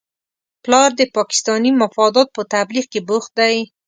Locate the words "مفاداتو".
1.81-2.33